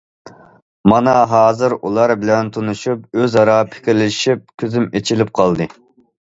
مانا 0.91 1.11
ھازىر 1.33 1.75
ئۇلار 1.79 2.13
بىلەن 2.23 2.49
تونۇشۇپ، 2.55 3.05
ئۆز- 3.21 3.37
ئارا 3.43 3.59
پىكىرلىشىپ 3.75 4.43
كۆزۈم 4.65 4.89
ئېچىلىپ 4.95 5.31
قالدى. 5.43 5.71